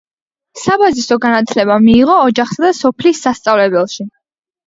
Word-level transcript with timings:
საბაზისო 0.59 1.17
განათლება 1.25 1.75
მიიღო 1.83 2.15
ოჯახსა 2.29 2.65
და 2.67 2.71
სოფლის 2.79 3.23
სასწავლებელში. 3.27 4.09